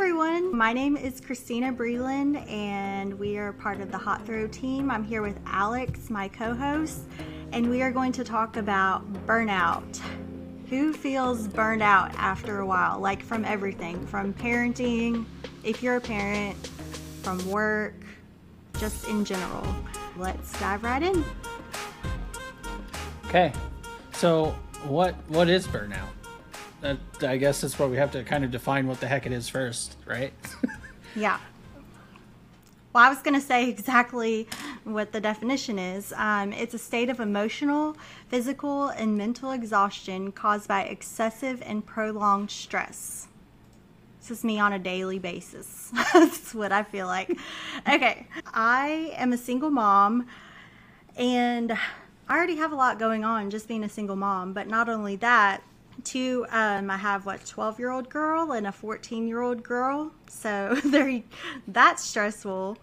[0.00, 0.56] everyone.
[0.56, 4.92] My name is Christina Breland, and we are part of the Hot Throw team.
[4.92, 7.00] I'm here with Alex, my co host,
[7.50, 10.00] and we are going to talk about burnout.
[10.70, 13.00] Who feels burned out after a while?
[13.00, 15.24] Like from everything, from parenting,
[15.64, 16.68] if you're a parent,
[17.24, 17.96] from work,
[18.78, 19.66] just in general.
[20.16, 21.24] Let's dive right in.
[23.26, 23.52] Okay,
[24.12, 24.54] so
[24.84, 26.17] what what is burnout?
[27.22, 29.48] I guess that's where we have to kind of define what the heck it is
[29.48, 30.32] first, right?
[31.16, 31.38] yeah.
[32.92, 34.48] Well, I was going to say exactly
[34.84, 36.12] what the definition is.
[36.16, 37.96] Um, it's a state of emotional,
[38.28, 43.28] physical, and mental exhaustion caused by excessive and prolonged stress.
[44.20, 45.92] This is me on a daily basis.
[46.12, 47.30] That's what I feel like.
[47.88, 50.26] Okay, I am a single mom,
[51.16, 51.72] and
[52.28, 54.54] I already have a lot going on just being a single mom.
[54.54, 55.62] But not only that,
[56.04, 60.12] two um, i have what 12 year old girl and a 14 year old girl.
[60.28, 61.24] So they
[61.66, 62.78] that's stressful.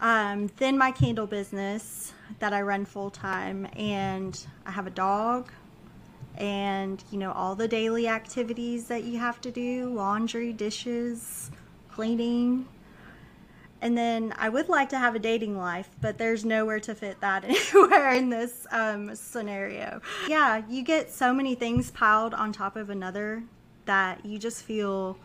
[0.00, 5.50] Um, then my candle business that i run full time and i have a dog.
[6.36, 11.50] And you know all the daily activities that you have to do laundry dishes
[11.90, 12.66] cleaning
[13.86, 17.20] and then I would like to have a dating life, but there's nowhere to fit
[17.20, 20.00] that anywhere in this um, scenario.
[20.26, 23.44] Yeah, you get so many things piled on top of another
[23.84, 25.16] that you just feel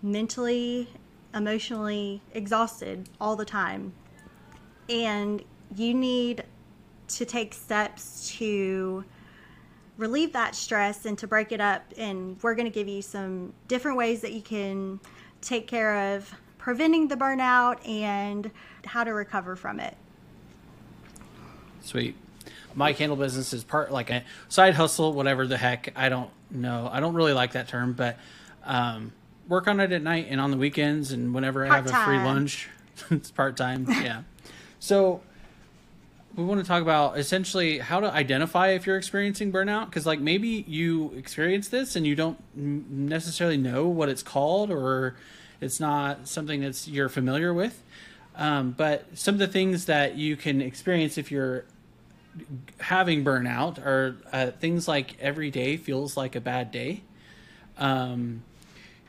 [0.00, 0.86] mentally,
[1.34, 3.92] emotionally exhausted all the time.
[4.88, 5.42] And
[5.74, 6.44] you need
[7.08, 9.04] to take steps to
[9.96, 11.82] relieve that stress and to break it up.
[11.98, 15.00] And we're going to give you some different ways that you can
[15.40, 16.32] take care of
[16.68, 18.50] preventing the burnout and
[18.84, 19.96] how to recover from it.
[21.80, 22.14] Sweet.
[22.74, 25.94] My candle business is part like a side hustle, whatever the heck.
[25.96, 26.86] I don't know.
[26.92, 28.18] I don't really like that term, but
[28.64, 29.14] um,
[29.48, 32.18] work on it at night and on the weekends and whenever I have a free
[32.18, 32.68] lunch.
[33.10, 33.86] it's part time.
[33.88, 34.24] Yeah.
[34.78, 35.22] So
[36.36, 40.20] we want to talk about essentially how to identify if you're experiencing burnout because like
[40.20, 45.16] maybe you experience this and you don't necessarily know what it's called or
[45.60, 47.82] it's not something that's you're familiar with.
[48.36, 51.64] Um, but some of the things that you can experience if you're
[52.78, 57.02] having burnout are uh, things like every day feels like a bad day.
[57.76, 58.42] Um,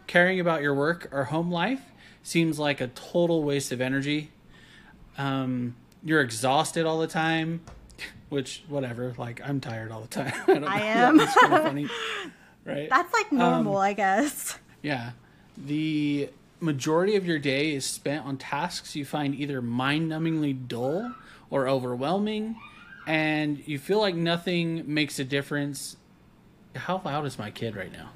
[0.08, 1.82] caring about your work or home life
[2.24, 4.32] seems like a total waste of energy.
[5.18, 7.62] Um, you're exhausted all the time,
[8.30, 9.14] which whatever.
[9.18, 10.34] Like I'm tired all the time.
[10.48, 11.18] I, I am.
[11.18, 11.90] That's kind of funny,
[12.66, 12.90] right?
[12.90, 14.58] That's like normal, um, I guess.
[14.82, 15.12] Yeah.
[15.58, 21.14] The majority of your day is spent on tasks you find either mind-numbingly dull
[21.50, 22.56] or overwhelming
[23.08, 25.98] and you feel like nothing makes a difference.
[26.76, 28.10] How loud is my kid right now?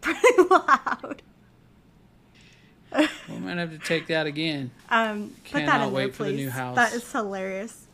[0.00, 0.20] Pretty
[0.50, 1.22] loud.
[3.28, 4.70] We might have to take that again.
[4.90, 6.76] Um Cannot put that in wait there, for the new house.
[6.76, 7.86] That is hilarious.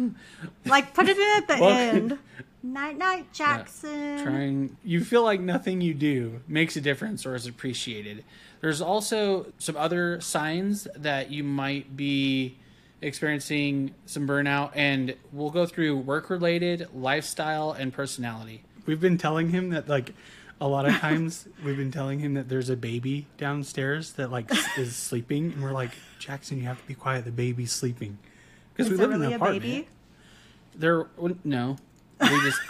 [0.66, 2.18] Like put it in at the end.
[2.62, 4.18] Night night, Jackson.
[4.18, 8.24] Yeah, trying you feel like nothing you do makes a difference or is appreciated.
[8.60, 12.56] There's also some other signs that you might be
[13.02, 18.62] experiencing some burnout and we'll go through work related, lifestyle and personality.
[18.86, 20.14] We've been telling him that like
[20.60, 24.50] a lot of times we've been telling him that there's a baby downstairs that like
[24.78, 27.24] is sleeping and we're like, "Jackson, you have to be quiet.
[27.24, 28.18] The baby's sleeping."
[28.74, 29.62] Because we live really in an apartment.
[29.62, 29.88] Baby?
[30.74, 31.06] There
[31.44, 31.76] no,
[32.20, 32.60] we just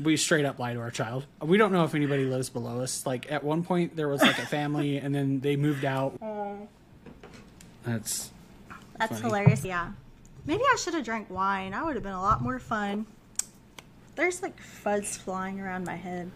[0.00, 1.26] we straight up lie to our child.
[1.40, 3.06] We don't know if anybody lives below us.
[3.06, 6.18] Like at one point there was like a family and then they moved out.
[6.24, 6.68] Mm.
[7.84, 8.30] That's
[8.98, 9.22] That's funny.
[9.22, 9.64] hilarious.
[9.64, 9.90] Yeah.
[10.46, 11.74] Maybe I should have drank wine.
[11.74, 13.04] I would have been a lot more fun.
[14.16, 16.30] There's like fuzz flying around my head.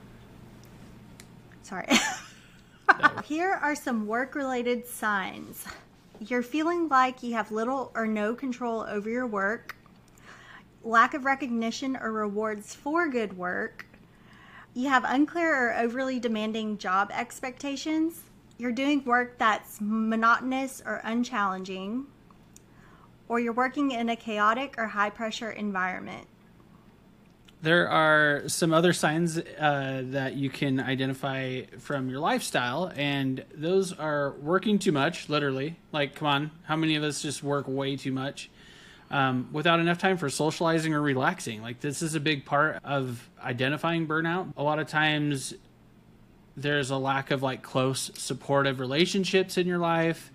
[1.62, 1.86] Sorry.
[3.24, 5.64] Here are some work related signs.
[6.20, 9.76] You're feeling like you have little or no control over your work
[10.88, 13.84] lack of recognition or rewards for good work.
[14.74, 18.22] You have unclear or overly demanding job expectations.
[18.56, 22.06] You're doing work that's monotonous or unchallenging.
[23.28, 26.26] Or you're working in a chaotic or high pressure environment.
[27.60, 33.92] There are some other signs uh, that you can identify from your lifestyle, and those
[33.92, 35.76] are working too much, literally.
[35.92, 38.48] Like, come on, how many of us just work way too much?
[39.10, 41.62] Um, without enough time for socializing or relaxing.
[41.62, 44.52] Like this is a big part of identifying burnout.
[44.56, 45.54] A lot of times
[46.56, 50.30] there's a lack of like close supportive relationships in your life.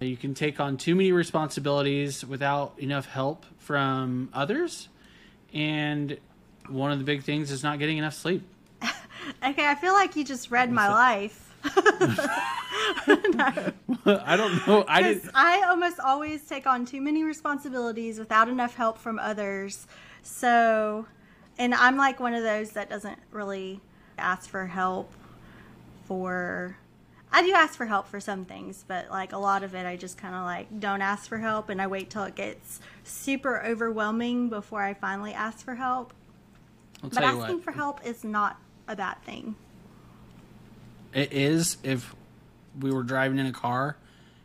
[0.00, 4.88] You can take on too many responsibilities without enough help from others.
[5.54, 6.18] And
[6.68, 8.42] one of the big things is not getting enough sleep.
[8.82, 11.54] okay, I feel like you just read my life.
[14.24, 14.84] I don't know.
[14.86, 15.22] I did.
[15.34, 19.86] I almost always take on too many responsibilities without enough help from others.
[20.22, 21.06] So,
[21.58, 23.80] and I'm like one of those that doesn't really
[24.18, 25.12] ask for help
[26.06, 26.76] for
[27.32, 29.96] I do ask for help for some things, but like a lot of it, I
[29.96, 33.62] just kind of like don't ask for help and I wait till it gets super
[33.62, 36.14] overwhelming before I finally ask for help.
[37.02, 37.64] I'll But asking what.
[37.64, 38.58] for help is not
[38.88, 39.56] a bad thing.
[41.12, 42.14] It is if
[42.80, 43.96] we were driving in a car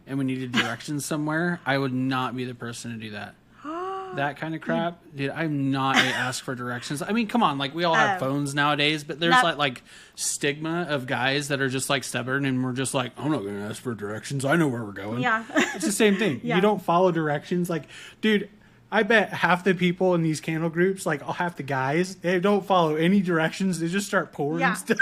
[0.07, 3.36] and we needed directions somewhere, I would not be the person to do that.
[4.16, 5.30] That kind of crap, dude.
[5.30, 7.01] I'm not a ask for directions.
[7.01, 8.25] I mean, come on, like we all have Oh.
[8.25, 9.83] phones nowadays, but there's That- like like
[10.16, 13.66] stigma of guys that are just like stubborn and we're just like, I'm not gonna
[13.69, 14.44] ask for directions.
[14.44, 15.22] I know where we're going.
[15.22, 15.45] Yeah.
[15.75, 16.42] it's the same thing.
[16.44, 16.56] Yeah.
[16.57, 17.84] You don't follow directions, like,
[18.19, 18.50] dude.
[18.94, 22.42] I bet half the people in these candle groups, like all half the guys, they
[22.42, 23.80] don't follow any directions.
[23.80, 24.74] They just start pouring Yeah.
[24.74, 24.98] stuff.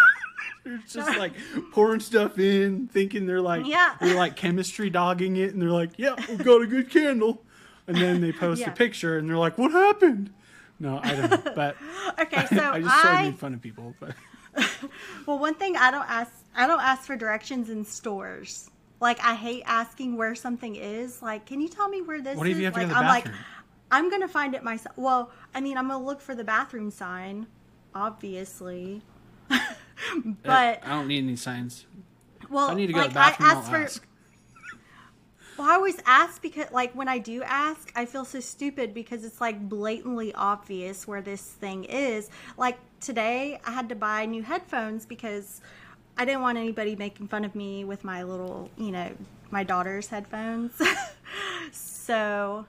[0.70, 1.34] They're just like
[1.72, 3.96] pouring stuff in, thinking they're like Yeah.
[4.00, 7.44] they're like chemistry dogging it, and they're like, "Yeah, we've got a good candle,"
[7.88, 8.70] and then they post Yeah.
[8.72, 10.32] a picture, and they're like, "What happened?"
[10.80, 11.30] No, I don't.
[11.46, 11.52] know.
[11.56, 11.76] But
[12.20, 13.96] Okay, so I just try to I make fun of people.
[14.00, 14.16] But
[15.26, 18.70] well, one thing I don't ask I don't ask for directions in stores.
[19.02, 21.22] Like I hate asking where something is.
[21.22, 22.58] Like, can you tell me where this What is?
[22.58, 23.28] you have to go like I'm like?
[23.92, 24.96] I'm gonna find it myself.
[24.98, 27.48] Well, I mean, I'm gonna look for the bathroom sign,
[27.96, 29.02] obviously.
[30.44, 31.86] But I don't need any signs.
[32.50, 33.50] well, I need to go like to the bathroom.
[33.50, 33.78] I ask for.
[33.78, 34.06] ask.
[35.58, 39.26] Well, I always ask because, like, when I do ask, I feel so stupid because
[39.26, 42.30] it's like blatantly obvious where this thing is.
[42.56, 45.60] Like today, I had to buy new headphones because
[46.18, 49.12] I didn't want anybody making fun of me with my little, you know,
[49.52, 50.72] my daughter's headphones.
[51.72, 52.66] so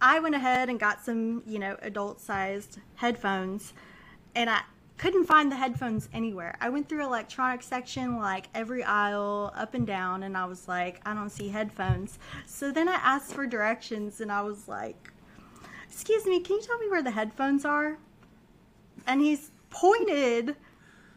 [0.00, 3.72] I went ahead and got some, you know, adult sized headphones
[4.34, 4.62] and I
[5.02, 6.56] couldn't find the headphones anywhere.
[6.60, 11.00] I went through electronic section like every aisle up and down and I was like,
[11.04, 12.20] I don't see headphones.
[12.46, 15.12] So then I asked for directions and I was like,
[15.90, 17.98] "Excuse me, can you tell me where the headphones are?"
[19.04, 20.54] And he's pointed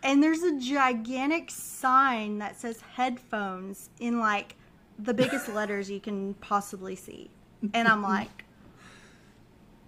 [0.01, 4.55] and there's a gigantic sign that says headphones in like
[4.97, 7.29] the biggest letters you can possibly see.
[7.75, 8.45] And I'm like,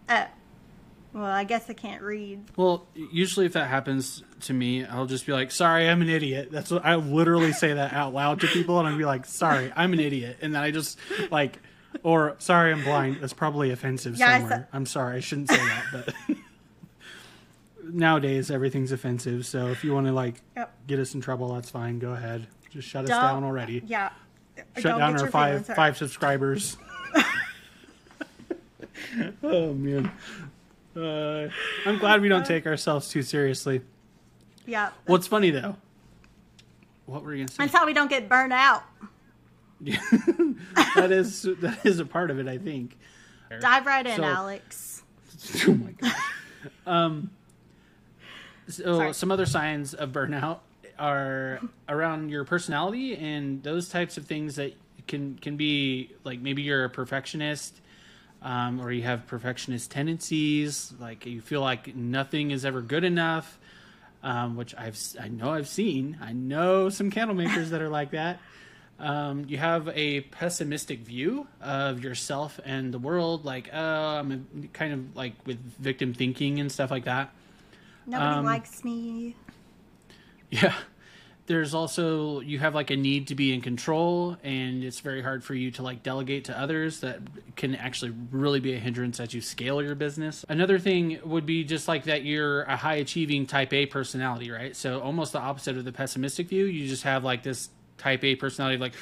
[0.08, 0.28] "Oh.
[1.18, 5.26] Well, I guess I can't read." Well, usually if that happens to me, I'll just
[5.26, 8.48] be like, "Sorry, I'm an idiot." That's what I literally say that out loud to
[8.48, 11.00] people, and I'll be like, "Sorry, I'm an idiot," and then I just
[11.32, 11.60] like,
[12.04, 14.58] or "Sorry, I'm blind." That's probably offensive Yeah, somewhere.
[14.60, 16.14] said- I'm sorry, I shouldn't say that, but
[17.84, 19.46] nowadays everything's offensive.
[19.48, 20.72] So if you want to like Yep.
[20.86, 21.98] get us in trouble, that's fine.
[22.00, 23.82] Go ahead, just shut us Don't- down already.
[23.88, 24.10] Yeah.
[24.76, 26.78] Shut Don't down our five five subscribers.
[29.44, 30.12] oh man.
[30.98, 31.50] Uh,
[31.86, 33.82] I'm glad we don't take ourselves too seriously.
[34.66, 34.90] Yeah.
[35.06, 35.76] What's funny though?
[37.06, 37.64] What were you gonna say?
[37.64, 38.84] That's how we don't get burned out.
[39.82, 42.98] that is that is a part of it, I think.
[43.62, 45.04] Dive right in, So- Alex.
[45.68, 46.20] Oh my gosh.
[46.88, 47.30] Um.
[48.68, 49.14] So Sorry.
[49.14, 50.60] some other signs of burnout
[50.98, 54.74] are around your personality and those types of things that
[55.08, 57.80] can can be like maybe you're a perfectionist.
[58.42, 63.58] Um, or you have perfectionist tendencies, like you feel like nothing is ever good enough,
[64.24, 66.18] um, which I've I know I've seen.
[66.22, 68.40] I know some candle makers that are like that.
[69.00, 73.80] Um, you have a pessimistic view of yourself and the world, like oh,
[74.18, 74.32] I'm
[74.64, 77.32] a, kind of like with victim thinking and stuff like that.
[78.06, 79.36] Nobody Um, likes me.
[80.50, 80.74] Yeah.
[81.48, 85.46] There's also you have like a need to be in control and it's very hard
[85.46, 87.20] for you to like delegate to others that
[87.56, 90.44] can actually really be a hindrance as you scale your business.
[90.50, 94.76] Another thing would be just like that you're a high achieving type A personality, right?
[94.76, 98.36] So almost the opposite of the pessimistic view, you just have like this type A
[98.36, 98.94] personality like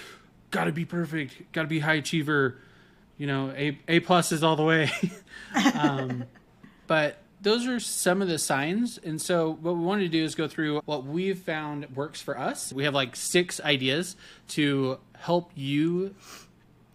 [0.51, 2.57] got to be perfect, got to be high achiever,
[3.17, 4.91] you know, A A plus is all the way.
[5.73, 6.25] um,
[6.87, 8.97] but those are some of the signs.
[8.97, 12.37] And so, what we wanted to do is go through what we've found works for
[12.37, 12.73] us.
[12.73, 14.15] We have like six ideas
[14.49, 16.15] to help you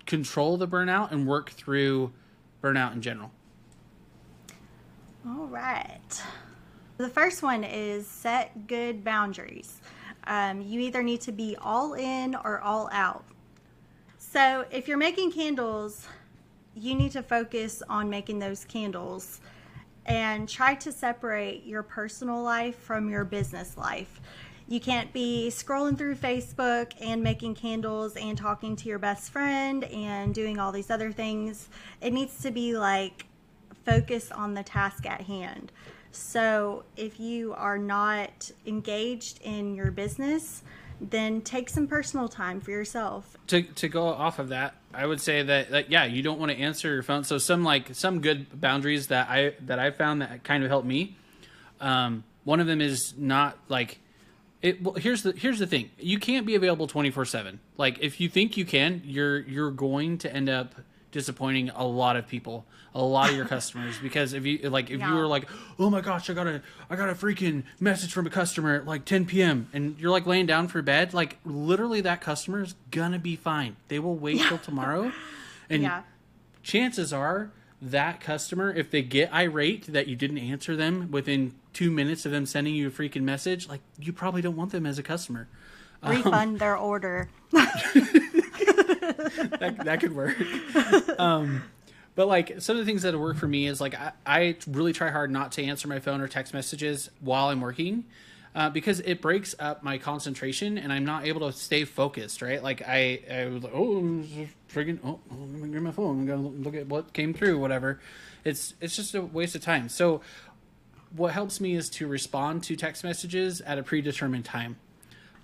[0.06, 2.12] control the burnout and work through
[2.62, 3.30] burnout in general.
[5.26, 6.22] All right.
[6.96, 9.80] The first one is set good boundaries.
[10.24, 13.24] Um, you either need to be all in or all out.
[14.18, 16.06] So, if you're making candles,
[16.74, 19.40] you need to focus on making those candles
[20.06, 24.20] and try to separate your personal life from your business life.
[24.68, 29.82] You can't be scrolling through Facebook and making candles and talking to your best friend
[29.84, 31.68] and doing all these other things.
[32.00, 33.26] It needs to be like
[33.84, 35.72] focus on the task at hand.
[36.12, 40.62] So if you are not engaged in your business,
[41.00, 43.36] then take some personal time for yourself.
[43.48, 46.52] To to go off of that, I would say that, that yeah, you don't want
[46.52, 47.24] to answer your phone.
[47.24, 50.86] So some like some good boundaries that I that I found that kind of helped
[50.86, 51.16] me.
[51.80, 53.98] Um, one of them is not like
[54.62, 54.82] it.
[54.82, 57.60] Well, here's the here's the thing: you can't be available twenty four seven.
[57.76, 60.74] Like if you think you can, you're you're going to end up
[61.10, 62.64] disappointing a lot of people,
[62.94, 63.96] a lot of your customers.
[63.98, 65.10] Because if you like, if yeah.
[65.10, 65.48] you were like,
[65.78, 68.86] oh my gosh, I got a, I got a freaking message from a customer at
[68.86, 69.68] like 10 p.m.
[69.72, 73.76] and you're like laying down for bed, like literally that customer is gonna be fine.
[73.88, 74.48] They will wait yeah.
[74.48, 75.12] till tomorrow,
[75.68, 76.02] and yeah.
[76.62, 77.50] chances are
[77.82, 82.32] that customer, if they get irate that you didn't answer them within two minutes of
[82.32, 85.48] them sending you a freaking message, like you probably don't want them as a customer.
[86.02, 87.28] Refund um, their order.
[89.52, 90.36] that, that could work.
[91.18, 91.62] Um,
[92.14, 94.92] but like some of the things that work for me is like I, I, really
[94.92, 98.04] try hard not to answer my phone or text messages while I'm working.
[98.52, 102.60] Uh, because it breaks up my concentration and I'm not able to stay focused, right?
[102.60, 104.24] Like I, I was like, oh,
[104.68, 106.20] freaking, oh, I'm gonna get my phone.
[106.20, 108.00] I'm gonna look at what came through, whatever.
[108.44, 109.88] It's it's just a waste of time.
[109.88, 110.20] So,
[111.14, 114.76] what helps me is to respond to text messages at a predetermined time.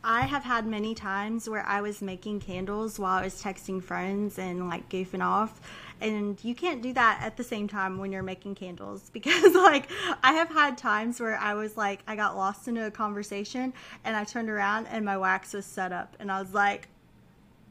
[0.08, 4.38] I have had many times where I was making candles while I was texting friends
[4.38, 5.60] and like goofing off.
[6.00, 9.90] And you can't do that at the same time when you're making candles because, like,
[10.22, 13.72] I have had times where I was like, I got lost into a conversation
[14.04, 16.14] and I turned around and my wax was set up.
[16.20, 16.86] And I was like,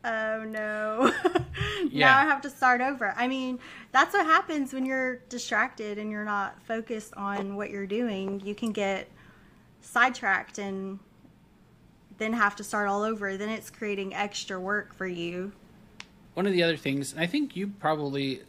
[0.03, 1.13] oh no.
[1.89, 2.07] yeah.
[2.07, 3.13] now I have to start over.
[3.15, 3.59] I mean,
[3.93, 8.41] that's what happens when you're distracted and you're not focused on what you're doing.
[8.41, 9.09] You can get
[9.79, 10.99] sidetracked and
[12.17, 15.51] then have to start all over, then it's creating extra work for you.
[16.33, 18.41] One of the other things, and I think you probably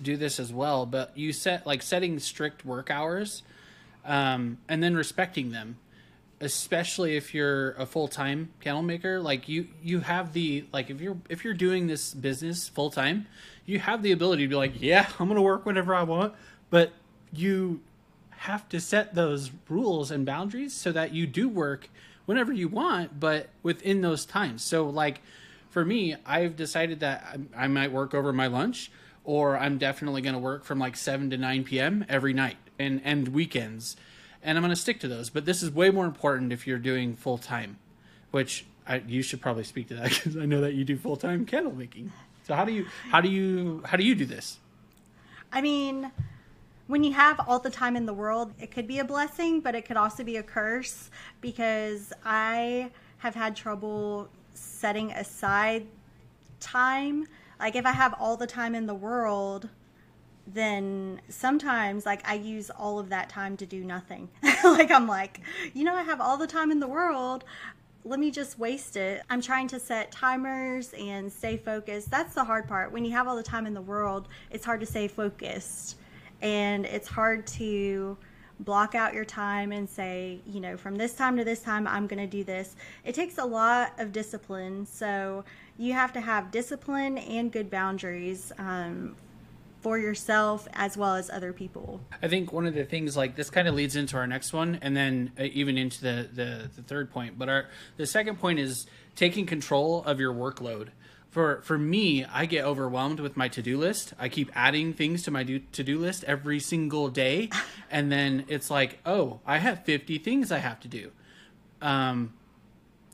[0.00, 3.42] do this as well, but you set like setting strict work hours
[4.04, 5.76] um, and then respecting them
[6.42, 11.16] especially if you're a full-time candle maker like you you have the like if you're
[11.28, 13.26] if you're doing this business full time
[13.64, 16.34] you have the ability to be like yeah i'm gonna work whenever i want
[16.68, 16.90] but
[17.32, 17.80] you
[18.30, 21.88] have to set those rules and boundaries so that you do work
[22.26, 24.62] whenever you want, but within those times.
[24.62, 25.20] So, like
[25.70, 28.90] for me, I've decided that I, might work over my lunch,
[29.24, 32.04] or I'm definitely going to work from like 7 to 9 p.m.
[32.08, 33.96] every night and, and weekends.
[34.42, 35.30] And I'm going to stick to those.
[35.30, 37.78] But this is way more important if you're doing full time,
[38.32, 41.16] which I, you should probably speak to that because I know that you do full
[41.16, 42.12] time candle making.
[42.46, 44.58] So how do you how do you how do you do this?
[45.52, 46.10] I mean,
[46.92, 49.74] when you have all the time in the world, it could be a blessing, but
[49.74, 51.08] it could also be a curse
[51.40, 55.86] because I have had trouble setting aside
[56.60, 57.26] time.
[57.58, 59.70] Like if I have all the time in the world,
[60.46, 64.28] then sometimes like I use all of that time to do nothing.
[64.62, 65.40] like I'm like,
[65.72, 67.44] you know, I have all the time in the world.
[68.04, 69.22] Let me just waste it.
[69.30, 72.10] I'm trying to set timers and stay focused.
[72.10, 72.92] That's the hard part.
[72.92, 75.96] When you have all the time in the world, it's hard to stay focused
[76.42, 78.18] and it's hard to
[78.60, 82.06] block out your time and say, you know, from this time to this time, I'm
[82.06, 82.76] going to do this.
[83.04, 84.86] It takes a lot of discipline.
[84.86, 85.44] So
[85.78, 89.16] you have to have discipline and good boundaries um,
[89.80, 92.00] for yourself as well as other people.
[92.22, 94.78] I think one of the things like this kind of leads into our next one
[94.80, 97.38] and then uh, even into the, the, the third point.
[97.38, 100.88] But our the second point is taking control of your workload
[101.32, 104.12] for for me, I get overwhelmed with my to do list.
[104.18, 107.48] I keep adding things to my to do list every single day,
[107.90, 111.10] and then it's like, oh, I have fifty things I have to do.
[111.80, 112.34] Um,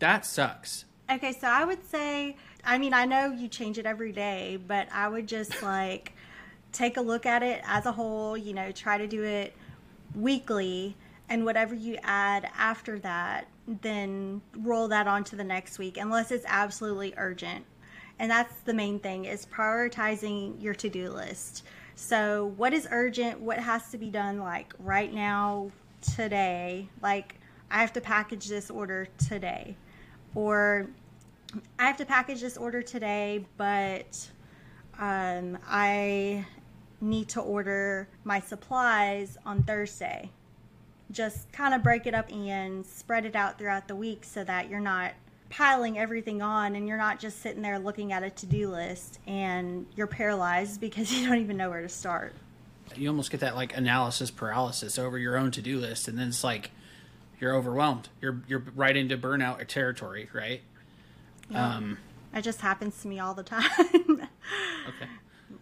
[0.01, 0.85] that sucks.
[1.09, 4.89] Okay, so I would say, I mean, I know you change it every day, but
[4.93, 6.13] I would just like
[6.73, 8.37] take a look at it as a whole.
[8.37, 9.55] You know, try to do it
[10.17, 10.97] weekly,
[11.29, 13.47] and whatever you add after that,
[13.81, 17.65] then roll that on to the next week, unless it's absolutely urgent
[18.19, 21.65] and that's the main thing is prioritizing your to-do list.
[21.95, 23.41] So what is urgent?
[23.41, 25.71] What has to be done like right now,
[26.01, 26.89] today?
[27.03, 27.37] Like
[27.71, 29.77] I have to package this order today.
[30.35, 30.89] Or
[31.79, 34.29] I have to package this order today, but
[34.99, 36.47] um, I
[37.01, 40.31] need to order my supplies on Thursday.
[41.11, 44.69] Just kind of break it up and spread it out throughout the week so that
[44.69, 45.13] you're not
[45.51, 49.87] piling everything on and you're not just sitting there looking at a to-do list and
[49.97, 52.35] you're paralyzed because you don't even know where to start.
[52.95, 56.45] You almost get that like analysis paralysis over your own to-do list and then it's
[56.45, 56.71] like
[57.41, 58.09] you're overwhelmed.
[58.21, 60.61] You're you're right into burnout territory right?
[61.51, 61.77] Yeah.
[61.77, 61.99] um
[62.35, 63.65] it just happens to me all the time.
[63.91, 65.09] Okay.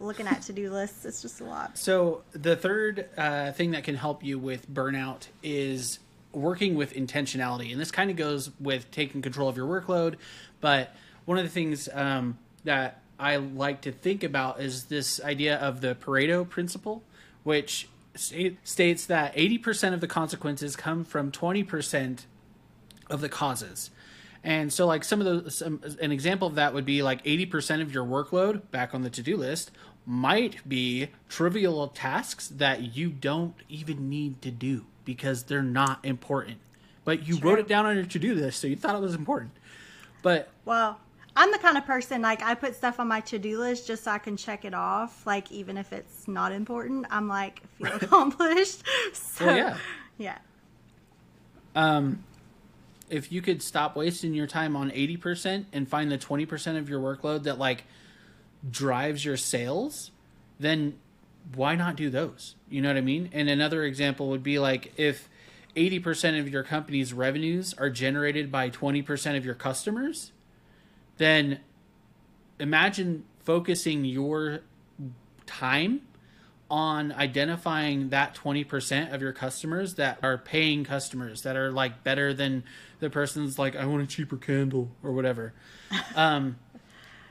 [0.01, 1.79] Looking at to-do lists it's just a lot.
[1.79, 6.01] So the third uh, thing that can help you with burnout is
[6.37, 7.73] working with intentionality.
[7.73, 10.17] And this kind of goes with taking control of your workload.
[10.61, 15.57] But one of the things um, that I like to think about is this idea
[15.57, 17.03] of the Pareto principle,
[17.43, 22.21] which states that 80% of the consequences come from 20%
[23.09, 23.91] of the causes.
[24.45, 27.93] And so, like some of those, an example of that would be like 80% of
[27.93, 29.71] your workload back on the to do list
[30.05, 36.59] might be trivial tasks that you don't even need to do because they're not important.
[37.05, 37.51] But you True.
[37.51, 39.53] wrote it down on your to do list, so you thought it was important.
[40.21, 41.01] But well,
[41.35, 44.05] I'm the kind of person like I put stuff on my to do list just
[44.05, 45.27] so I can check it off.
[45.27, 48.83] Like even if it's not important, I'm like feel accomplished.
[49.15, 49.77] so well, yeah,
[50.19, 50.39] yeah.
[51.75, 52.25] Um,
[53.09, 57.01] if you could stop wasting your time on 80% and find the 20% of your
[57.01, 57.85] workload that like
[58.69, 60.11] drives your sales,
[60.59, 60.99] then
[61.55, 62.57] why not do those?
[62.69, 63.31] You know what I mean?
[63.33, 65.29] And another example would be like if
[65.77, 70.33] 80% of your company's revenues are generated by 20% of your customers,
[71.19, 71.61] then
[72.59, 74.61] imagine focusing your
[75.47, 76.01] time
[76.69, 82.35] on identifying that 20% of your customers that are paying customers that are like better
[82.35, 82.65] than
[82.99, 85.53] the person's like i want a cheaper candle or whatever
[86.17, 86.57] um,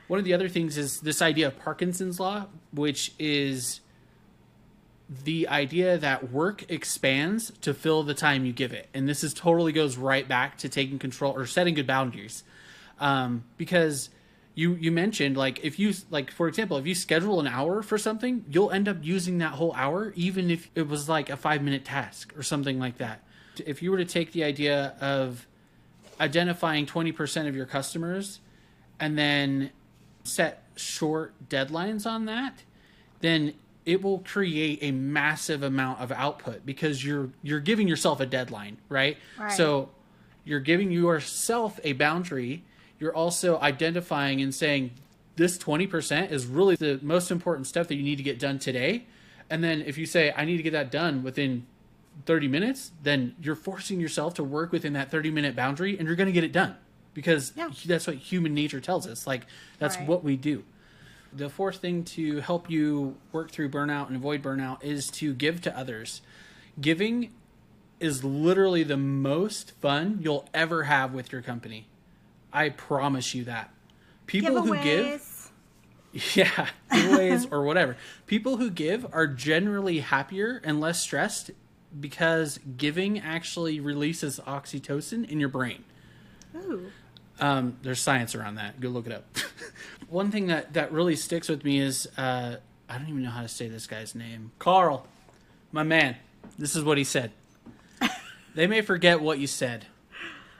[0.08, 3.80] one of the other things is this idea of parkinson's law which is
[5.08, 8.88] the idea that work expands to fill the time you give it.
[8.92, 12.42] And this is totally goes right back to taking control or setting good boundaries.
[12.98, 14.10] Um, because
[14.54, 17.98] you you mentioned like if you like for example if you schedule an hour for
[17.98, 21.62] something you'll end up using that whole hour even if it was like a five
[21.62, 23.22] minute task or something like that.
[23.64, 25.46] If you were to take the idea of
[26.18, 28.40] identifying 20% of your customers
[28.98, 29.70] and then
[30.24, 32.62] set short deadlines on that
[33.20, 33.52] then
[33.86, 38.76] it will create a massive amount of output because you're you're giving yourself a deadline
[38.88, 39.52] right, right.
[39.52, 39.88] so
[40.44, 42.62] you're giving yourself a boundary
[42.98, 44.90] you're also identifying and saying
[45.36, 49.06] this 20% is really the most important stuff that you need to get done today.
[49.50, 51.66] And then if you say, I need to get that done within
[52.24, 56.16] 30 minutes, then you're forcing yourself to work within that 30 minute boundary and you're
[56.16, 56.76] going to get it done
[57.12, 57.68] because yeah.
[57.84, 59.26] that's what human nature tells us.
[59.26, 59.46] Like,
[59.78, 60.08] that's right.
[60.08, 60.64] what we do.
[61.36, 65.60] The fourth thing to help you work through burnout and avoid burnout is to give
[65.62, 66.22] to others.
[66.80, 67.30] Giving
[68.00, 71.88] is literally the most fun you'll ever have with your company.
[72.52, 73.70] I promise you that.
[74.26, 74.78] People Giveaways.
[74.78, 75.36] who give
[76.34, 77.96] yeah, giveaways or whatever.
[78.26, 81.50] People who give are generally happier and less stressed
[81.98, 85.84] because giving actually releases oxytocin in your brain.
[86.56, 86.90] Ooh.
[87.38, 88.80] Um, there's science around that.
[88.80, 89.24] Go look it up.
[90.08, 92.56] One thing that, that really sticks with me is uh,
[92.88, 94.52] I don't even know how to say this guy's name.
[94.58, 95.06] Carl,
[95.72, 96.16] my man.
[96.58, 97.32] This is what he said.
[98.54, 99.86] they may forget what you said,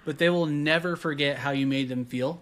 [0.05, 2.41] but they will never forget how you made them feel.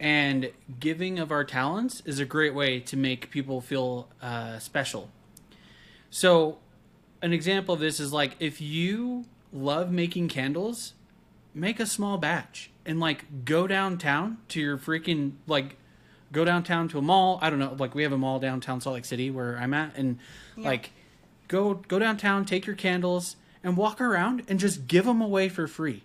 [0.00, 5.10] And giving of our talents is a great way to make people feel uh, special.
[6.10, 6.58] So,
[7.22, 10.94] an example of this is like if you love making candles,
[11.54, 15.76] make a small batch and like go downtown to your freaking like
[16.32, 17.38] go downtown to a mall.
[17.40, 19.96] I don't know, like we have a mall downtown Salt Lake City where I'm at,
[19.96, 20.18] and
[20.56, 20.66] yeah.
[20.66, 20.90] like
[21.48, 25.66] go go downtown, take your candles, and walk around and just give them away for
[25.66, 26.02] free.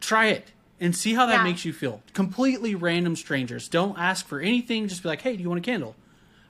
[0.00, 1.44] Try it and see how that yeah.
[1.44, 2.02] makes you feel.
[2.12, 3.68] Completely random strangers.
[3.68, 4.88] Don't ask for anything.
[4.88, 5.96] Just be like, "Hey, do you want a candle?"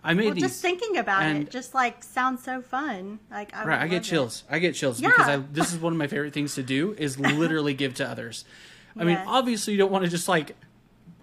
[0.08, 0.44] I made well, these.
[0.44, 3.18] Just thinking about it, just like sounds so fun.
[3.30, 4.42] Like I right, I get chills.
[4.48, 4.54] It.
[4.54, 5.10] I get chills yeah.
[5.10, 8.08] because I, this is one of my favorite things to do is literally give to
[8.08, 8.46] others.
[8.96, 9.06] I yes.
[9.06, 10.56] mean, obviously, you don't want to just like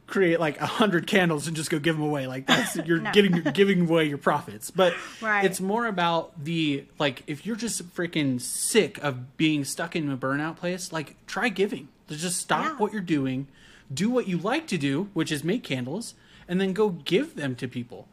[0.06, 2.28] create like a hundred candles and just go give them away.
[2.28, 3.12] Like that's you're no.
[3.12, 4.70] getting you're giving away your profits.
[4.70, 5.44] But right.
[5.44, 10.16] it's more about the like if you're just freaking sick of being stuck in a
[10.16, 11.88] burnout place, like try giving.
[12.08, 12.78] Just stop yeah.
[12.78, 13.48] what you're doing,
[13.92, 16.14] do what you like to do, which is make candles,
[16.48, 18.08] and then go give them to people.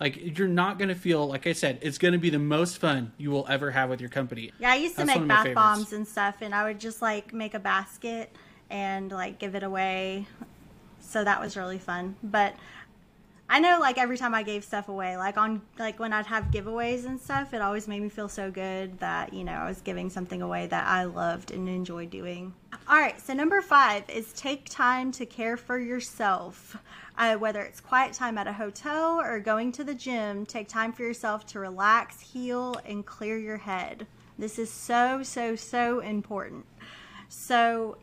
[0.00, 3.30] Like you're not gonna feel like I said, it's gonna be the most fun you
[3.30, 4.50] will ever have with your company.
[4.58, 7.34] Yeah, I used to That's make bath bombs and stuff, and I would just like
[7.34, 8.34] make a basket
[8.70, 10.26] and like give it away.
[11.00, 12.16] So that was really fun.
[12.22, 12.54] But
[13.52, 16.44] I know like every time I gave stuff away, like on like when I'd have
[16.52, 19.80] giveaways and stuff, it always made me feel so good that, you know, I was
[19.80, 22.54] giving something away that I loved and enjoyed doing.
[22.88, 26.76] All right, so number 5 is take time to care for yourself.
[27.18, 30.92] Uh, whether it's quiet time at a hotel or going to the gym, take time
[30.92, 34.06] for yourself to relax, heal, and clear your head.
[34.38, 36.64] This is so, so, so important.
[37.28, 37.98] So,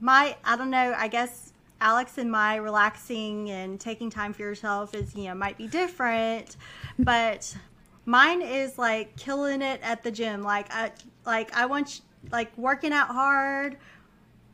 [0.00, 1.49] my, I don't know, I guess
[1.80, 6.56] Alex and my relaxing and taking time for yourself is, you know, might be different,
[6.98, 7.56] but
[8.04, 10.42] mine is like killing it at the gym.
[10.42, 10.92] Like I
[11.24, 13.78] like I want like working out hard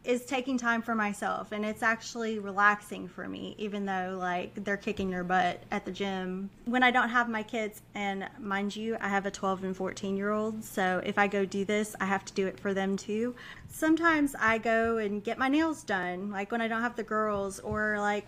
[0.06, 4.76] is taking time for myself and it's actually relaxing for me even though like they're
[4.76, 6.48] kicking their butt at the gym.
[6.64, 10.16] When i don't have my kids and mind you i have a 12 and 14
[10.16, 12.96] year old so if i go do this i have to do it for them
[12.96, 13.34] too.
[13.68, 17.58] Sometimes i go and get my nails done like when i don't have the girls
[17.60, 18.24] or like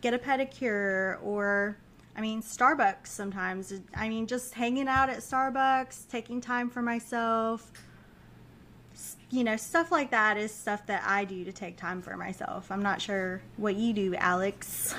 [0.00, 1.76] get a pedicure or
[2.16, 3.72] I mean, Starbucks sometimes.
[3.94, 7.70] I mean, just hanging out at Starbucks, taking time for myself,
[9.30, 12.70] you know, stuff like that is stuff that I do to take time for myself.
[12.70, 14.94] I'm not sure what you do, Alex.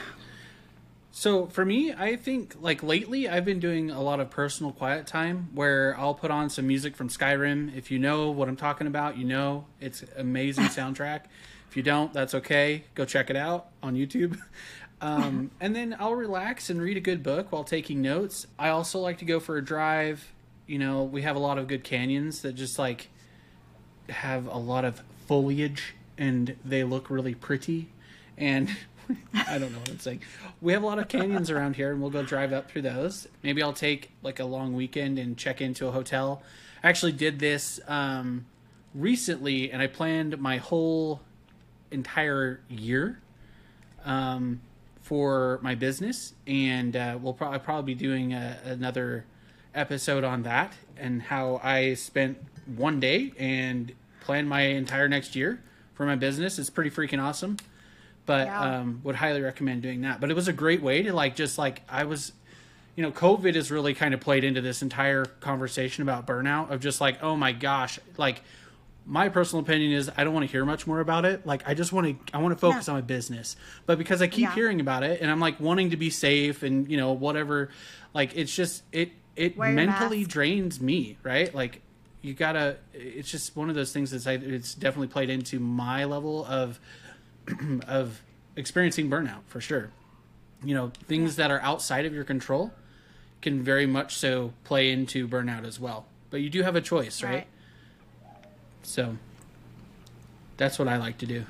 [1.12, 5.06] So for me, I think like lately I've been doing a lot of personal quiet
[5.06, 7.76] time where I'll put on some music from Skyrim.
[7.76, 11.24] If you know what I'm talking about, you know it's amazing soundtrack.
[11.70, 12.86] If you don't, that's okay.
[12.96, 14.40] Go check it out on YouTube.
[15.04, 18.46] Um, and then I'll relax and read a good book while taking notes.
[18.60, 20.32] I also like to go for a drive.
[20.68, 23.10] You know, we have a lot of good canyons that just like
[24.12, 27.90] have a lot of foliage and they look really pretty.
[28.38, 28.70] And
[29.34, 30.22] I don't know what I'm saying.
[30.62, 33.28] We have a lot of canyons around here, and we'll go drive up through those.
[33.44, 36.44] Maybe I'll take like a long weekend and check into a hotel.
[36.84, 38.46] I actually did this um,
[38.94, 41.22] recently, and I planned my whole
[41.92, 43.20] entire year.
[44.06, 44.62] Um,
[45.12, 49.26] for my business, and uh, we'll pro- probably be doing a, another
[49.76, 53.92] episode on that and how I spent one day and
[54.22, 55.62] planned my entire next year
[55.94, 56.58] for my business.
[56.58, 57.58] It's pretty freaking awesome.
[58.26, 58.80] But yeah.
[58.80, 60.22] um, would highly recommend doing that.
[60.22, 62.32] But it was a great way to like just like I was
[62.96, 66.82] you know, COVID has really kind of played into this entire conversation about burnout of
[66.82, 68.42] just like, oh my gosh, like
[69.06, 71.46] my personal opinion is I don't want to hear much more about it.
[71.46, 72.94] Like I just want to I want to focus yeah.
[72.94, 73.56] on my business.
[73.86, 74.56] But because I keep yeah.
[74.56, 77.70] hearing about it and I'm like wanting to be safe and you know whatever
[78.14, 81.54] like it's just it it Wear mentally drains me, right?
[81.54, 81.82] Like
[82.22, 86.06] you got to it's just one of those things that's it's definitely played into my
[86.06, 86.80] level of
[87.88, 88.22] of
[88.56, 89.92] experiencing burnout for sure.
[90.64, 92.72] You know, things that are outside of your control
[93.42, 96.06] can very much so play into burnout as well.
[96.30, 97.34] But you do have a choice, right?
[97.34, 97.48] right?
[98.84, 99.18] So
[100.58, 101.46] that's what I like to do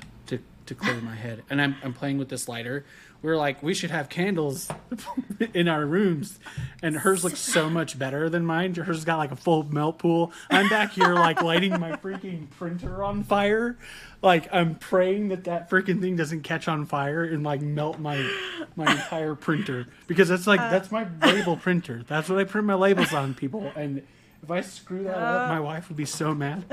[0.66, 1.42] to clear my head.
[1.50, 2.84] And I'm I'm playing with this lighter.
[3.22, 4.68] We are like, we should have candles
[5.54, 6.40] in our rooms,
[6.82, 8.74] and hers looks so much better than mine.
[8.74, 10.32] Hers got like a full melt pool.
[10.50, 13.78] I'm back here like lighting my freaking printer on fire.
[14.22, 18.28] Like I'm praying that that freaking thing doesn't catch on fire and like melt my
[18.74, 22.02] my entire printer because that's like uh, that's my label printer.
[22.08, 23.70] That's what I print my labels on, people.
[23.76, 24.02] And
[24.42, 26.64] if I screw that uh, up, my wife would be so mad.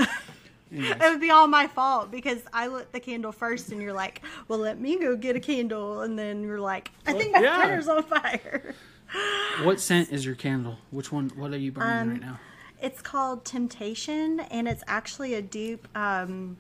[0.71, 4.21] It would be all my fault because I lit the candle first, and you're like,
[4.47, 7.57] "Well, let me go get a candle," and then you're like, "I think my yeah.
[7.57, 8.75] printer's on fire."
[9.63, 10.77] what scent is your candle?
[10.91, 11.29] Which one?
[11.35, 12.39] What are you burning um, right now?
[12.81, 15.87] It's called Temptation, and it's actually a dupe.
[15.97, 16.57] Um,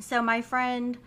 [0.00, 0.98] so my friend,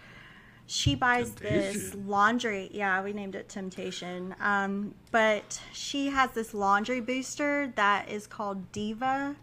[0.66, 1.74] she buys Temptation.
[1.74, 2.70] this laundry.
[2.72, 4.34] Yeah, we named it Temptation.
[4.40, 9.36] Um, but she has this laundry booster that is called Diva.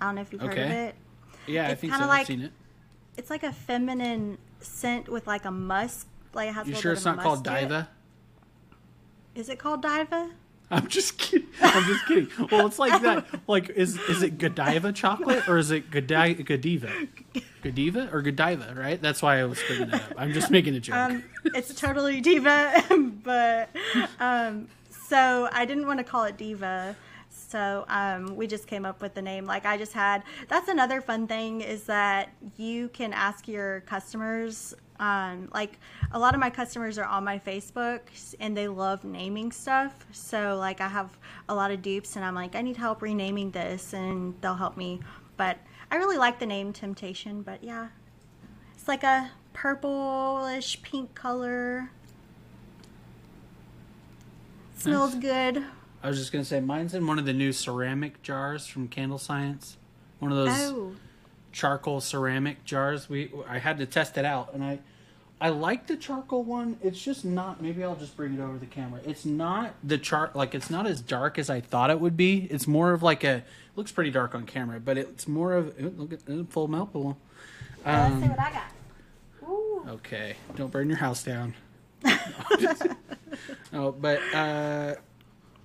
[0.00, 0.56] I don't know if you've okay.
[0.56, 0.94] heard of it.
[1.48, 2.06] Yeah, it's I think so.
[2.06, 2.52] Like, I've seen it.
[3.16, 6.06] It's like a feminine scent with like a musk.
[6.34, 6.68] Like it has.
[6.68, 7.88] You sure it's not called Diva?
[9.34, 10.30] Is it called Diva?
[10.70, 11.48] I'm just kidding.
[11.62, 12.28] I'm just kidding.
[12.50, 13.26] Well, it's like that.
[13.46, 16.44] Like, is is it Godiva chocolate or is it Godiva?
[16.44, 16.92] Godiva,
[17.62, 18.74] Godiva or Godiva?
[18.76, 19.00] Right.
[19.00, 20.14] That's why I was bringing that up.
[20.18, 20.96] I'm just making a joke.
[20.96, 22.84] Um, it's totally Diva,
[23.24, 23.70] but
[24.20, 26.94] um, so I didn't want to call it Diva
[27.48, 29.46] so um, we just came up with the name.
[29.46, 30.22] Like I just had.
[30.48, 34.74] That's another fun thing is that you can ask your customers.
[35.00, 35.78] Um, like
[36.12, 38.00] a lot of my customers are on my Facebook
[38.38, 39.94] and they love naming stuff.
[40.12, 41.16] So like I have
[41.48, 44.76] a lot of dupes and I'm like I need help renaming this and they'll help
[44.76, 45.00] me.
[45.38, 45.56] But
[45.90, 47.40] I really like the name Temptation.
[47.40, 47.88] But yeah,
[48.74, 51.90] it's like a purplish pink color.
[54.76, 55.22] Smells nice.
[55.22, 55.64] good.
[56.02, 59.18] I was just gonna say mine's in one of the new ceramic jars from Candle
[59.18, 59.76] Science.
[60.20, 60.92] One of those oh.
[61.52, 63.08] charcoal ceramic jars.
[63.08, 64.80] We I had to test it out, and I
[65.40, 66.78] I like the charcoal one.
[66.82, 67.62] It's just not.
[67.62, 69.00] Maybe I'll just bring it over the camera.
[69.04, 72.48] It's not the chart like it's not as dark as I thought it would be.
[72.50, 73.44] It's more of like a
[73.76, 77.18] looks pretty dark on camera, but it's more of look at full melt pool.
[77.84, 79.48] Um, let's see what I got.
[79.48, 79.84] Ooh.
[79.88, 81.54] Okay, don't burn your house down.
[83.72, 84.94] no, but uh,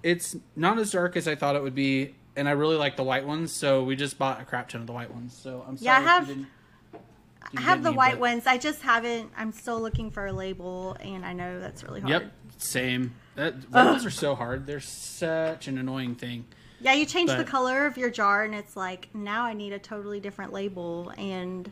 [0.03, 3.03] it's not as dark as I thought it would be, and I really like the
[3.03, 3.51] white ones.
[3.51, 5.35] So we just bought a crap ton of the white ones.
[5.35, 5.85] So I'm sorry.
[5.85, 6.27] Yeah, I have.
[6.27, 6.47] Didn't,
[6.91, 8.19] didn't I have the me, white but...
[8.19, 8.45] ones.
[8.45, 9.31] I just haven't.
[9.35, 12.11] I'm still looking for a label, and I know that's really hard.
[12.11, 13.15] Yep, same.
[13.35, 14.67] That labels are so hard.
[14.67, 16.45] They're such an annoying thing.
[16.79, 19.79] Yeah, you change the color of your jar, and it's like now I need a
[19.79, 21.71] totally different label, and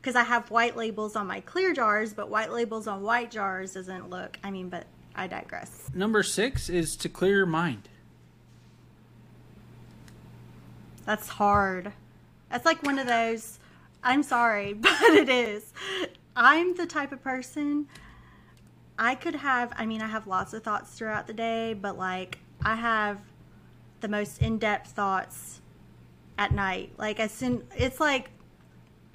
[0.00, 3.72] because I have white labels on my clear jars, but white labels on white jars
[3.74, 4.38] doesn't look.
[4.44, 5.90] I mean, but I digress.
[5.94, 7.88] Number six is to clear your mind.
[11.04, 11.92] That's hard.
[12.50, 13.58] That's like one of those.
[14.02, 15.72] I'm sorry, but it is.
[16.34, 17.86] I'm the type of person.
[18.98, 19.72] I could have.
[19.76, 23.20] I mean, I have lots of thoughts throughout the day, but like I have
[24.00, 25.60] the most in-depth thoughts
[26.38, 26.92] at night.
[26.98, 28.30] Like as soon, it's like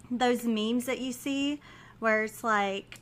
[0.10, 1.62] those memes that you see
[2.00, 3.00] where it's like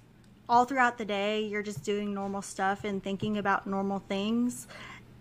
[0.47, 4.67] all throughout the day you're just doing normal stuff and thinking about normal things.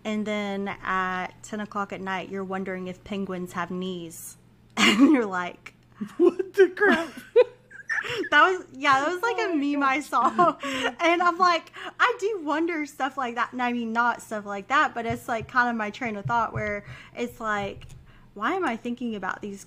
[0.05, 4.37] And then at 10 o'clock at night you're wondering if penguins have knees.
[4.77, 5.75] And you're like
[6.19, 7.09] What the crap?
[8.31, 10.57] that was yeah that was like a oh meme i saw.
[11.01, 13.53] And i'm like i do wonder stuff like that.
[13.53, 16.25] And i mean not stuff like that but it's like kind of my train of
[16.25, 16.85] thought where
[17.17, 17.87] it's like
[18.35, 19.67] why am i thinking about these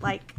[0.00, 0.34] like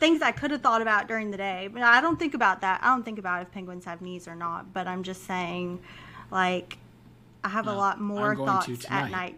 [0.00, 2.80] things i could have thought about during the day but i don't think about that
[2.82, 5.78] i don't think about if penguins have knees or not but i'm just saying
[6.30, 6.78] like
[7.44, 9.36] i have a lot more going to thoughts at night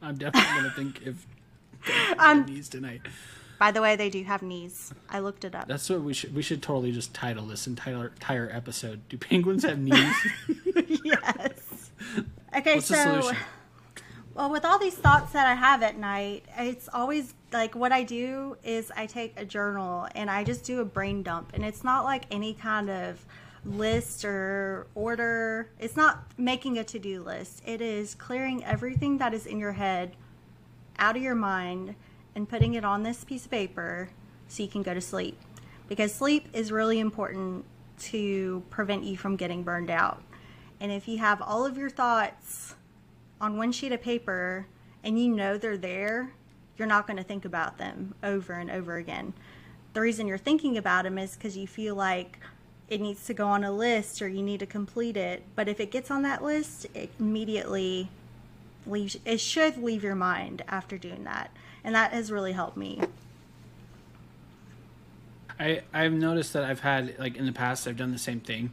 [0.00, 1.26] I'm definitely gonna think if
[2.18, 3.00] Um, knees tonight.
[3.58, 6.34] by the way they do have knees i looked it up That's what we should
[6.34, 9.00] we should totally just title this entire entire episode.
[9.08, 10.14] Do penguins have knees?
[11.04, 11.90] yes.
[12.56, 13.30] Okay, What's so?
[14.38, 18.04] Well, with all these thoughts that I have at night, it's always like what I
[18.04, 21.82] do is I take a journal and I just do a brain dump, and it's
[21.82, 23.26] not like any kind of
[23.64, 25.70] list or order.
[25.80, 27.62] It's not making a to do list.
[27.66, 30.14] It is clearing everything that is in your head
[31.00, 31.96] out of your mind
[32.36, 34.08] and putting it on this piece of paper
[34.46, 35.36] so you can go to sleep.
[35.88, 37.64] Because sleep is really important
[38.02, 40.22] to prevent you from getting burned out.
[40.78, 42.76] And if you have all of your thoughts
[43.40, 44.66] on one sheet of paper
[45.04, 46.32] and you know they're there,
[46.76, 49.32] you're not going to think about them over and over again.
[49.94, 52.38] The reason you're thinking about them is because you feel like
[52.88, 55.42] it needs to go on a list or you need to complete it.
[55.54, 58.08] But if it gets on that list, it immediately
[58.86, 61.50] leaves, it should leave your mind after doing that.
[61.84, 63.00] And that has really helped me.
[65.60, 68.72] I I've noticed that I've had like in the past I've done the same thing,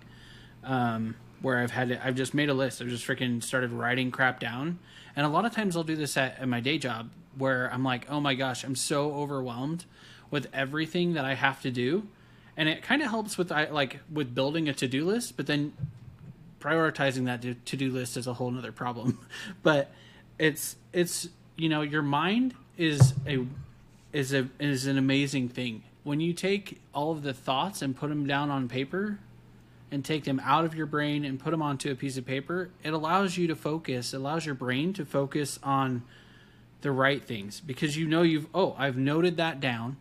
[0.64, 2.82] um, where I've had it, I've just made a list.
[2.82, 4.80] I've just freaking started writing crap down,
[5.16, 7.84] and a lot of times I'll do this at, at my day job where I'm
[7.84, 9.86] like, oh my gosh, I'm so overwhelmed
[10.32, 12.08] with everything that I have to do,
[12.58, 15.48] and it kind of helps with I like with building a to do list, but
[15.48, 15.74] then
[16.60, 19.20] prioritizing that to do list is a whole nother problem.
[19.64, 19.92] but
[20.40, 23.46] it's it's you know your mind is a
[24.14, 25.84] is a is an amazing thing.
[26.04, 29.20] When you take all of the thoughts and put them down on paper
[29.96, 32.70] and take them out of your brain and put them onto a piece of paper,
[32.84, 36.04] it allows you to focus, it allows your brain to focus on
[36.82, 39.96] the right things because you know you've oh, I've noted that down.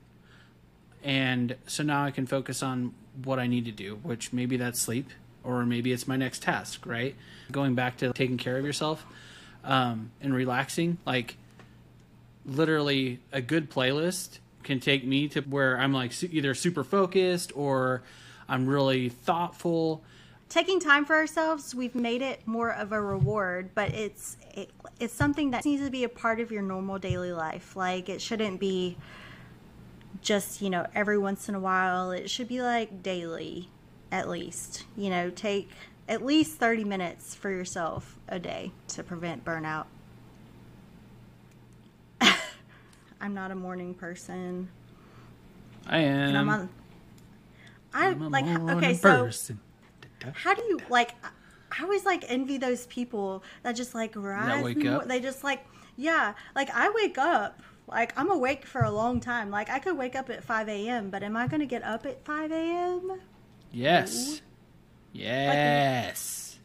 [1.04, 4.80] And so now I can focus on what I need to do, which maybe that's
[4.80, 5.11] sleep
[5.44, 7.14] or maybe it's my next task, right?
[7.52, 9.07] Going back to taking care of yourself
[9.62, 11.37] um, and relaxing, like
[12.44, 18.02] literally a good playlist can take me to where I'm like either super focused or
[18.48, 20.02] I'm really thoughtful.
[20.48, 25.14] taking time for ourselves we've made it more of a reward but it's it, it's
[25.14, 27.74] something that needs to be a part of your normal daily life.
[27.76, 28.96] Like it shouldn't be
[30.22, 32.11] just you know every once in a while.
[32.12, 33.68] It should be like daily
[34.12, 34.85] at least.
[34.96, 35.70] You know take
[36.09, 39.87] at least 30 minutes for yourself a day to prevent burnout.
[43.20, 44.68] I'm not a morning person.
[45.87, 46.68] I am.
[47.94, 49.61] I I'm like okay so person.
[50.35, 51.14] how do you like
[51.72, 55.09] i always like envy those people that just like rise wake the mo- up?
[55.09, 55.64] they just like
[55.96, 59.96] yeah like i wake up like i'm awake for a long time like i could
[59.96, 63.20] wake up at 5 a.m but am i gonna get up at 5 a.m
[63.72, 64.40] Yes.
[65.12, 66.59] Yes.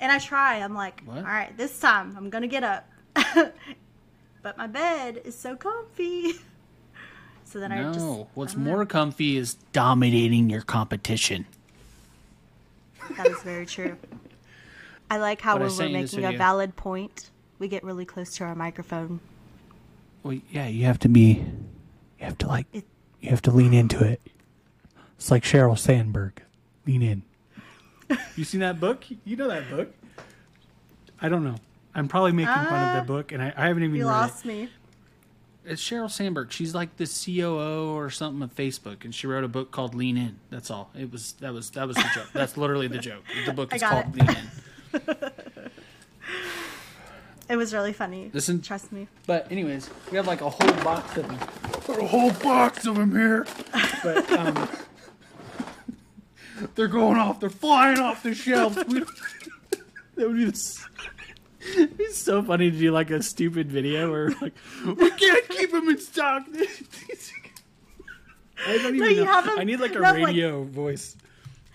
[0.00, 1.18] and i try i'm like What?
[1.18, 2.88] all right this time i'm gonna get up
[4.42, 6.32] but my bed is so comfy
[7.52, 8.70] so then i just No, what's I don't know.
[8.72, 11.46] more comfy is dominating your competition.
[13.16, 13.96] that is very true
[15.10, 17.84] i like how What when we're sent you this making a valid point we get
[17.84, 19.20] really close to our microphone
[20.22, 21.44] Well, yeah, you have to be,
[22.18, 22.84] you have to like, It-
[23.20, 24.20] you have to lean into it.
[25.16, 26.42] It's like Sheryl Sandberg,
[26.86, 27.22] lean in.
[28.36, 29.04] You seen that book?
[29.24, 29.94] You know that book?
[31.20, 31.54] I don't know.
[31.94, 34.02] I'm probably making fun of the uh, book, and I, I haven't even read it.
[34.02, 34.48] you read lost it.
[34.48, 34.68] me
[35.64, 36.50] It's Sheryl Sandberg.
[36.50, 40.16] She's like the COO or something of Facebook, and she wrote a book called Lean
[40.16, 40.40] In.
[40.50, 40.90] That's all.
[40.98, 42.26] It was that was that was the joke.
[42.32, 43.22] That's literally the joke.
[43.46, 44.26] The book is called it.
[44.26, 45.30] Lean In.
[47.48, 48.30] It was really funny.
[48.32, 49.08] Listen- trust me.
[49.26, 51.38] But anyways, we have like a whole box of them.
[51.98, 53.46] A whole box of them here.
[54.02, 54.68] But um,
[56.74, 57.40] they're going off.
[57.40, 58.76] They're flying off the shelves.
[58.88, 59.10] We don't-
[60.14, 60.78] that would be the.
[61.62, 64.54] S- It's so funny to do like a stupid video where like
[64.86, 66.44] we can't keep them in stock.
[68.66, 69.32] I don't even you know.
[69.32, 71.16] have 'em- I need like a no, like- radio voice.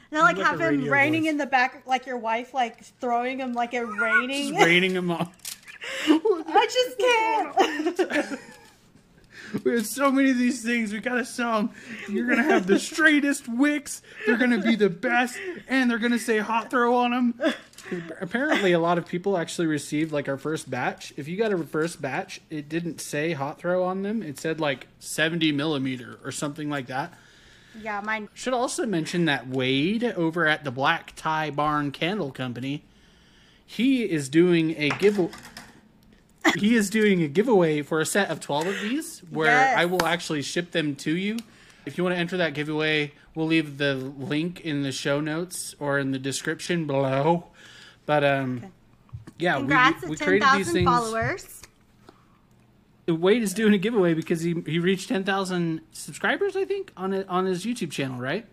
[0.09, 1.31] Now, like, Like have him raining voice.
[1.31, 4.53] in the back, like your wife, like throwing him like it raining.
[4.53, 5.33] Just raining them off.
[6.07, 6.97] I just
[8.17, 8.39] can't.
[9.63, 10.91] We have so many of these things.
[10.93, 11.69] We gotta sell them.
[12.09, 14.01] You're gonna have the straightest wicks.
[14.25, 17.39] They're gonna be the best, and they're gonna say hot throw on them.
[18.21, 21.13] Apparently, a lot of people actually received like our first batch.
[21.17, 24.21] If you got a first batch, it didn't say hot throw on them.
[24.23, 27.13] It said like 70 millimeter or something like that.
[27.81, 28.29] yeah, mine.
[28.33, 32.83] Should also mention that Wade over at the Black Tie Barn Candle Company,
[33.65, 35.19] he is doing a give.
[36.57, 39.77] he is doing a giveaway for a set of 12 of these where Yes.
[39.77, 41.37] I will actually ship them to you.
[41.85, 45.73] If you want to enter that giveaway, we'll leave the link in the show notes
[45.79, 47.47] or in the description below.
[48.07, 48.63] But um
[49.37, 50.89] yeah, Congrats we, we at ten created these thousand things.
[50.89, 51.61] followers.
[53.07, 57.29] Wade is doing a giveaway because he he reached 10,000 subscribers, I think, on it,
[57.29, 58.45] on his YouTube channel, right?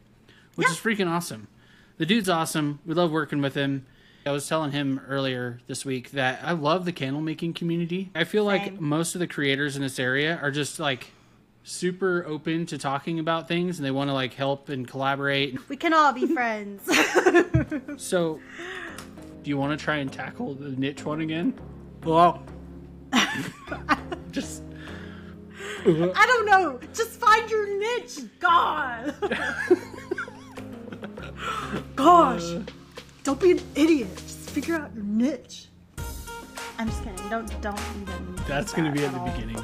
[0.54, 0.72] Which Yeah.
[0.74, 1.48] is freaking awesome.
[1.96, 2.78] The dude's awesome.
[2.86, 3.86] We love working with him.
[4.26, 8.10] I was telling him earlier this week that I love the candle making community.
[8.14, 11.08] I feel like most of the creators in this area are just like
[11.64, 15.68] super open to talking about things and they want to like help and collaborate.
[15.68, 16.82] We can all be friends.
[17.96, 18.40] So,
[19.44, 21.52] do you want to try and tackle the niche one again?
[22.02, 22.42] Well,
[24.33, 24.62] just
[25.87, 26.80] I don't know.
[26.94, 28.20] Just find your niche.
[28.40, 29.14] God.
[31.94, 32.54] Gosh.
[33.22, 34.16] Don't be an idiot.
[34.16, 35.66] Just figure out your niche.
[36.78, 37.28] I'm just kidding.
[37.28, 38.37] Don't don't even.
[38.48, 39.30] that's going to that be at at the all.
[39.30, 39.62] beginning.